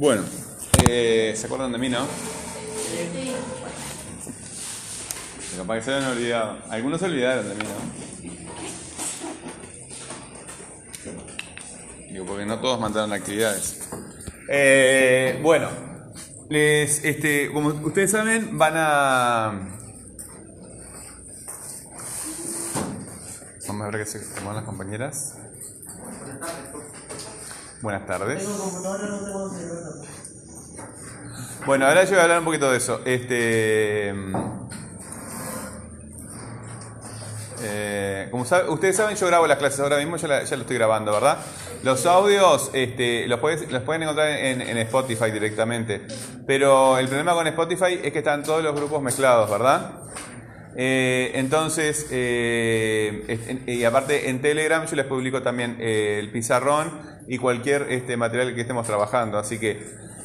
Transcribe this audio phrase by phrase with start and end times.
[0.00, 0.22] Bueno,
[0.88, 2.06] eh, ¿se acuerdan de mí, no?
[5.58, 6.58] Capaz que se habían olvidado.
[6.70, 7.64] Algunos se olvidaron de mí,
[11.98, 12.12] ¿no?
[12.12, 13.90] Digo, porque no todos mandaron actividades.
[14.48, 15.68] Eh, bueno,
[16.48, 19.68] les, este, como ustedes saben, van a.
[23.68, 25.36] Vamos a ver qué se toman las compañeras.
[27.82, 28.46] Buenas tardes.
[31.66, 33.00] Bueno, ahora yo voy a hablar un poquito de eso.
[33.04, 34.14] Este.
[37.62, 40.62] eh, como sabe- ustedes saben, yo grabo las clases ahora mismo, ya, la- ya lo
[40.62, 41.38] estoy grabando, ¿verdad?
[41.82, 46.06] Los audios este, los, puedes- los pueden encontrar en, en Spotify directamente.
[46.46, 49.92] Pero el problema con Spotify es que están todos los grupos mezclados, ¿verdad?
[50.76, 56.92] Eh, entonces, eh, y aparte en Telegram yo les publico también eh, el pizarrón
[57.26, 59.38] y cualquier este, material que estemos trabajando.
[59.38, 59.82] Así que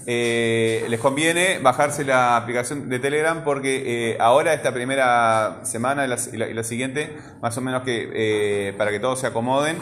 [0.07, 6.07] eh, les conviene bajarse la aplicación de Telegram porque eh, ahora esta primera semana y
[6.07, 9.77] la, siguiente, más o menos que eh, para que todos se acomoden.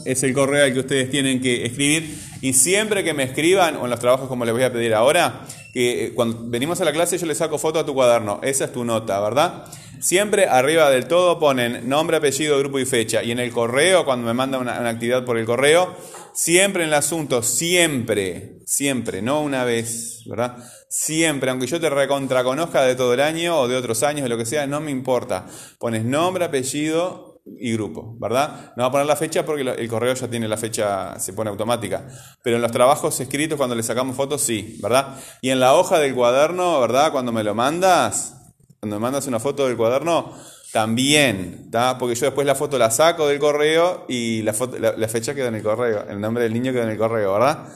[0.05, 2.17] es el correo al que ustedes tienen que escribir.
[2.41, 5.45] Y siempre que me escriban o en los trabajos como les voy a pedir ahora
[5.73, 8.39] que eh, cuando venimos a la clase yo le saco foto a tu cuaderno.
[8.43, 9.65] Esa es tu nota ¿verdad?
[9.99, 14.27] Siempre arriba del todo ponen nombre, apellido, grupo y fecha y en el correo cuando
[14.27, 15.95] me mandan una, actividad por el correo
[16.33, 20.57] siempre en el asunto, siempre siempre, no una vez ¿verdad?
[20.89, 24.37] Siempre, aunque yo te recontraconozca de todo el año o de otros años, de lo
[24.37, 25.45] que sea, no me importa.
[25.79, 28.73] Pones nombre, apellido y grupo, ¿verdad?
[28.75, 31.49] No va a poner la fecha porque el correo ya tiene la fecha, se pone
[31.49, 32.07] automática.
[32.41, 35.17] Pero en los trabajos escritos, cuando le sacamos fotos, sí, ¿verdad?
[35.41, 37.11] Y en la hoja del cuaderno, ¿verdad?
[37.11, 38.44] Cuando me lo mandas,
[38.85, 40.31] cuando me mandas una foto del cuaderno,
[40.71, 41.97] también, ¿está?
[41.97, 45.33] Porque yo después la foto la saco del correo y la, foto, la, la fecha
[45.33, 47.67] queda en el correo, el nombre del niño queda en el correo, ¿verdad?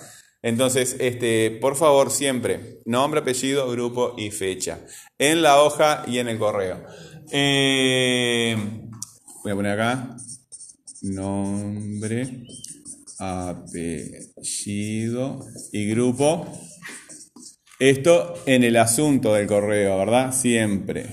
[0.44, 4.82] Entonces, este, por favor, siempre, nombre, apellido, grupo y fecha.
[5.18, 6.86] En la hoja y en el correo.
[7.32, 8.56] Eh,
[9.44, 10.16] voy a poner acá.
[11.02, 12.44] Nombre,
[13.18, 14.20] apellido
[15.72, 16.46] y grupo.
[17.80, 20.34] Esto en el asunto del correo, ¿verdad?
[20.34, 21.06] Siempre.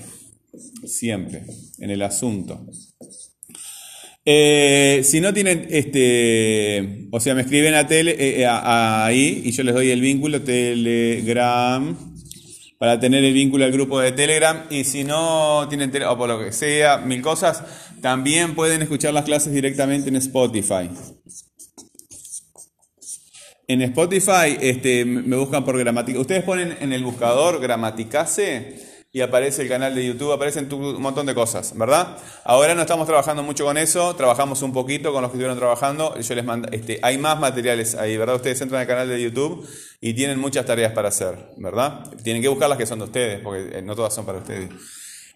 [0.85, 1.43] Siempre.
[1.79, 2.65] En el asunto.
[4.25, 9.51] Eh, si no tienen, este, o sea, me escriben a tele, eh, a- ahí y
[9.51, 11.97] yo les doy el vínculo Telegram
[12.77, 16.27] para tener el vínculo al grupo de Telegram y si no tienen tele, o por
[16.27, 17.63] lo que sea, mil cosas,
[18.01, 20.89] también pueden escuchar las clases directamente en Spotify.
[23.69, 26.17] En Spotify este, me buscan por gramática.
[26.17, 28.79] Ustedes ponen en el buscador gramaticase
[29.11, 32.17] y aparece el canal de YouTube, aparecen un montón de cosas, ¿verdad?
[32.45, 36.17] Ahora no estamos trabajando mucho con eso, trabajamos un poquito con los que estuvieron trabajando.
[36.17, 38.35] Yo les mando, este, hay más materiales ahí, ¿verdad?
[38.35, 39.67] Ustedes entran al canal de YouTube
[39.99, 42.09] y tienen muchas tareas para hacer, ¿verdad?
[42.23, 44.69] Tienen que buscar las que son de ustedes, porque eh, no todas son para ustedes.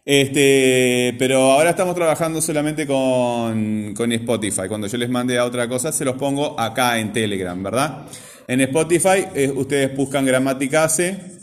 [0.03, 4.67] Este, pero ahora estamos trabajando solamente con, con Spotify.
[4.67, 8.05] Cuando yo les mande a otra cosa, se los pongo acá en Telegram, ¿verdad?
[8.47, 11.39] En Spotify eh, ustedes buscan Gramaticase.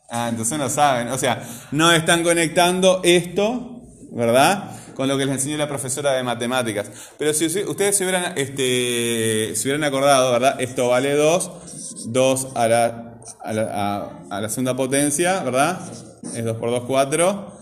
[0.10, 1.08] Ah, entonces no saben.
[1.08, 1.42] O sea,
[1.72, 3.81] no están conectando esto,
[4.12, 4.78] ¿verdad?
[4.94, 6.92] Con lo que les enseñó la profesora de matemáticas.
[7.18, 10.60] Pero si ustedes se hubieran, este, se hubieran acordado, ¿verdad?
[10.60, 15.80] Esto vale 2, 2 a la, a, la, a, la, segunda potencia, ¿verdad?
[16.36, 17.57] Es 2 por 2, 4.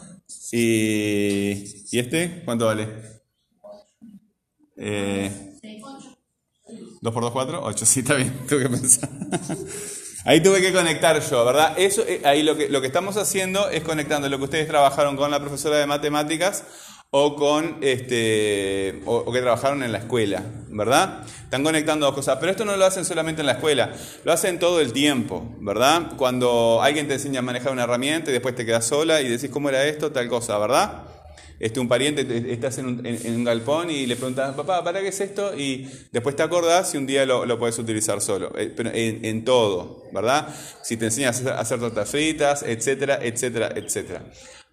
[0.53, 2.41] Y, ¿Y este?
[2.45, 2.87] ¿Cuánto vale?
[4.75, 5.49] Eh,
[7.01, 9.09] 2 por 2, 4, 8, sí, está bien, tuve que pensar.
[10.25, 11.73] Ahí tuve que conectar yo, ¿verdad?
[11.77, 15.15] Eso, eh, ahí lo que, lo que estamos haciendo es conectando lo que ustedes trabajaron
[15.15, 16.65] con la profesora de matemáticas
[17.11, 21.23] o con este o, que trabajaron en la escuela, ¿verdad?
[21.43, 23.91] Están conectando dos cosas, pero esto no lo hacen solamente en la escuela,
[24.23, 26.11] lo hacen todo el tiempo, ¿verdad?
[26.17, 29.49] Cuando alguien te enseña a manejar una herramienta y después te quedas sola y decís
[29.49, 31.03] cómo era esto, tal cosa, ¿verdad?
[31.59, 35.55] Este, un pariente, estás en un, galpón y le preguntas, papá, ¿para qué es esto?
[35.57, 39.25] Y después te acordás y un día lo, lo puedes utilizar solo, eh, pero en,
[39.25, 40.47] en, todo, ¿verdad?
[40.81, 44.23] Si te enseñas a hacer tortas fritas, etcétera, etcétera, etcétera.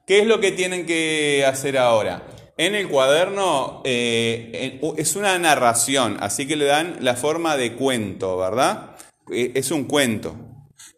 [0.07, 2.25] ¿Qué es lo que tienen que hacer ahora?
[2.59, 8.39] En el cuaderno eh, es una narración, así que le dan la forma de cuento,
[8.39, 8.97] ¿verdad?
[9.31, 10.37] Eh, es un cuento.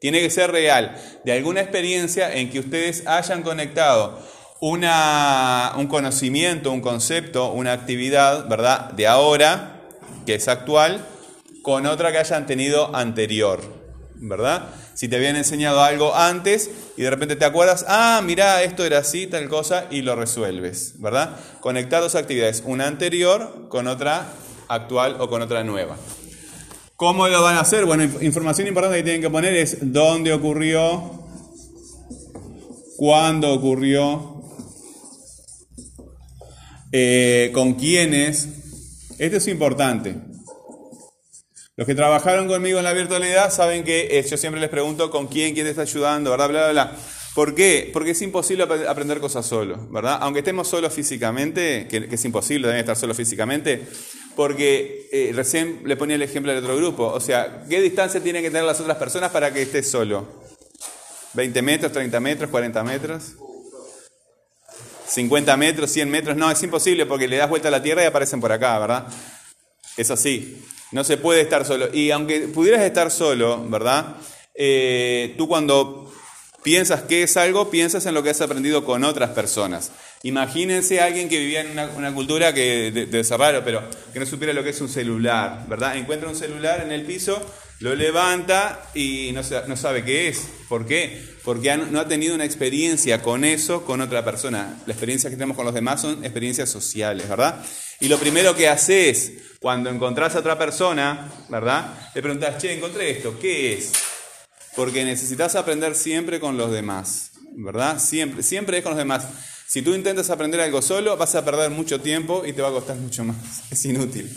[0.00, 4.20] Tiene que ser real, de alguna experiencia en que ustedes hayan conectado
[4.60, 8.92] una, un conocimiento, un concepto, una actividad, ¿verdad?
[8.92, 9.82] De ahora,
[10.26, 11.04] que es actual,
[11.62, 13.60] con otra que hayan tenido anterior,
[14.16, 14.70] ¿verdad?
[14.94, 18.98] Si te habían enseñado algo antes y de repente te acuerdas, ah, mira, esto era
[18.98, 21.36] así, tal cosa, y lo resuelves, ¿verdad?
[21.60, 24.26] Conectar dos actividades, una anterior con otra
[24.66, 25.96] actual o con otra nueva.
[26.96, 27.84] ¿Cómo lo van a hacer?
[27.84, 31.22] Bueno, información importante que tienen que poner es dónde ocurrió,
[32.96, 34.37] cuándo ocurrió,
[36.92, 38.48] eh, con quiénes.
[39.18, 40.14] Esto es importante.
[41.76, 45.28] Los que trabajaron conmigo en la virtualidad saben que eh, yo siempre les pregunto con
[45.28, 46.48] quién, quién te está ayudando, ¿verdad?
[46.48, 46.96] Bla, bla, bla.
[47.38, 47.90] ¿Por qué?
[47.92, 50.18] Porque es imposible aprender cosas solo, ¿verdad?
[50.22, 53.80] Aunque estemos solos físicamente, que, es imposible también estar solo físicamente,
[54.34, 57.06] porque eh, recién le ponía el ejemplo del otro grupo.
[57.06, 60.26] O sea, ¿qué distancia tienen que tener las otras personas para que estés solo?
[61.34, 63.36] ¿20 metros, 30 metros, 40 metros?
[65.08, 68.06] 50 metros, 100 metros, no, es imposible porque le das vuelta a la Tierra y
[68.06, 69.06] aparecen por acá, ¿verdad?
[69.96, 70.62] Es así,
[70.92, 71.88] no se puede estar solo.
[71.92, 74.16] Y aunque pudieras estar solo, ¿verdad?
[74.54, 76.12] Eh, tú cuando
[76.62, 79.92] piensas que es algo, piensas en lo que has aprendido con otras personas.
[80.22, 84.52] Imagínense a alguien que vivía en una, cultura que de, de pero que no supiera
[84.52, 85.96] lo que es un celular, ¿verdad?
[85.96, 87.40] Encuentra un celular en el piso,
[87.80, 89.42] lo levanta y no,
[89.76, 90.48] sabe qué es.
[90.68, 91.22] ¿Por qué?
[91.44, 94.80] Porque no ha tenido una experiencia con eso, con otra persona.
[94.86, 97.64] La experiencia que tenemos con los demás son experiencias sociales, ¿verdad?
[98.00, 102.10] Y lo primero que haces cuando encontrás a otra persona, ¿verdad?
[102.14, 103.92] Le preguntás, che, encontré esto, ¿qué es?
[104.74, 108.00] Porque necesitas aprender siempre con los demás, ¿verdad?
[108.00, 109.26] Siempre, siempre es con los demás.
[109.66, 112.72] Si tú intentas aprender algo solo, vas a perder mucho tiempo y te va a
[112.72, 113.36] costar mucho más.
[113.70, 114.30] Es inútil.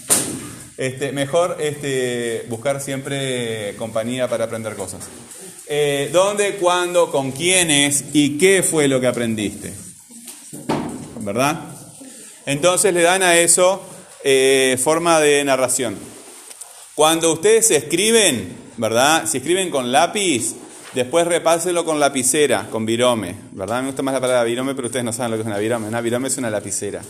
[0.81, 5.01] Este, mejor este, buscar siempre compañía para aprender cosas.
[5.67, 9.71] Eh, ¿Dónde, cuándo, con quiénes y qué fue lo que aprendiste?
[11.19, 11.65] ¿Verdad?
[12.47, 13.79] Entonces le dan a eso
[14.23, 15.95] eh, forma de narración.
[16.95, 19.27] Cuando ustedes escriben, ¿verdad?
[19.27, 20.55] Si escriben con lápiz,
[20.95, 23.81] después repáselo con lapicera, con virome, ¿verdad?
[23.81, 25.87] Me gusta más la palabra virome, pero ustedes no saben lo que es una virome.
[25.87, 27.03] Una virome es una lapicera.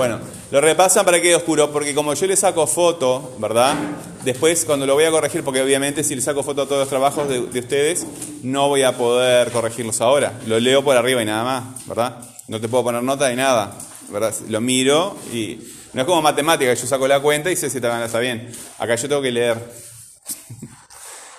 [0.00, 0.18] Bueno,
[0.50, 3.76] lo repasan para que quede oscuro, porque como yo le saco foto, ¿verdad?
[4.24, 6.88] Después cuando lo voy a corregir, porque obviamente si le saco foto a todos los
[6.88, 8.06] trabajos de, de ustedes,
[8.42, 10.40] no voy a poder corregirlos ahora.
[10.46, 12.16] Lo leo por arriba y nada más, ¿verdad?
[12.48, 13.76] No te puedo poner nota de nada,
[14.08, 14.32] ¿verdad?
[14.48, 15.58] Lo miro y
[15.92, 18.50] no es como matemática, yo saco la cuenta y sé si está bien.
[18.78, 19.58] Acá yo tengo que leer.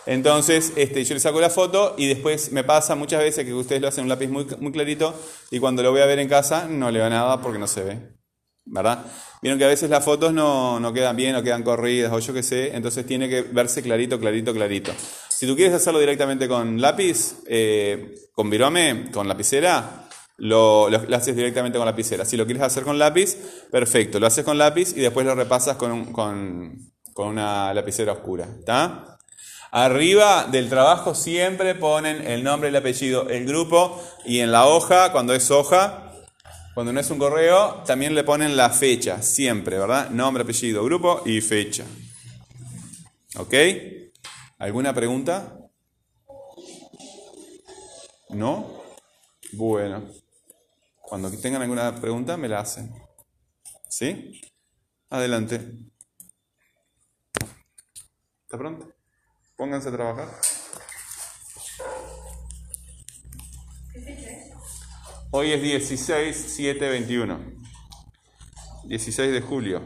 [0.06, 3.82] Entonces, este, yo le saco la foto y después me pasa muchas veces que ustedes
[3.82, 6.92] lo hacen un lápiz muy, clarito y cuando lo voy a ver en casa no
[6.92, 8.21] le nada porque no se ve.
[8.66, 9.06] ¿Verdad?
[9.42, 12.34] Vieron que a veces las fotos no, no quedan bien o quedan corridas o yo
[12.34, 14.92] qué sé, entonces tiene que verse clarito, clarito, clarito.
[15.30, 21.36] Si tú quieres hacerlo directamente con lápiz, eh, con virome, con lapicera, lo, lo, haces
[21.36, 22.26] directamente con lapicera.
[22.26, 23.38] Si lo quieres hacer con lápiz,
[23.72, 28.48] perfecto, lo haces con lápiz y después lo repasas con, con, con una lapicera oscura.
[28.60, 29.18] ¿Está?
[29.72, 35.14] Arriba del trabajo siempre ponen el nombre, el apellido, el grupo y en la hoja,
[35.14, 36.11] cuando es hoja,
[36.74, 40.10] cuando no es un correo, también le ponen la fecha, siempre, ¿verdad?
[40.10, 41.86] Nombre, apellido, grupo y fecha.
[43.38, 43.54] ¿Ok?
[44.58, 45.58] ¿Alguna pregunta?
[48.30, 48.84] ¿No?
[49.54, 50.04] Bueno.
[51.02, 52.94] Cuando tengan alguna pregunta, me la hacen.
[53.90, 54.42] ¿Sí?
[55.10, 55.60] Adelante.
[58.44, 58.94] ¿Está pronto?
[59.58, 60.30] Pónganse a trabajar.
[65.34, 67.40] Hoy es 16, 7, 21.
[68.84, 69.82] 16 de julio.